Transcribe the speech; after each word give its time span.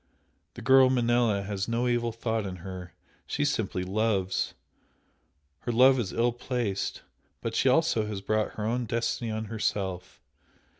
The 0.55 0.63
girl 0.63 0.89
Manella 0.89 1.43
has 1.43 1.67
no 1.67 1.87
evil 1.87 2.11
thought 2.11 2.43
in 2.47 2.55
her 2.65 2.95
she 3.27 3.45
simply 3.45 3.83
loves! 3.83 4.55
her 5.59 5.71
love 5.71 5.99
is 5.99 6.11
ill 6.11 6.31
placed, 6.31 7.03
but 7.39 7.53
she 7.53 7.69
also 7.69 8.07
has 8.07 8.19
brought 8.21 8.53
her 8.55 8.65
own 8.65 8.87
destiny 8.87 9.29
on 9.29 9.45
herself. 9.45 10.19